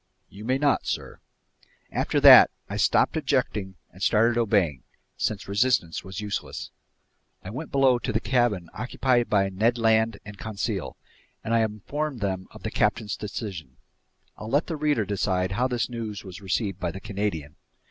[0.29, 1.19] "You may not, sir."
[1.91, 4.81] After that, I stopped objecting and started obeying,
[5.15, 6.71] since resistance was useless.
[7.43, 10.97] I went below to the cabin occupied by Ned Land and Conseil,
[11.43, 13.77] and I informed them of the captain's decision.
[14.37, 17.55] I'll let the reader decide how this news was received by the Canadian.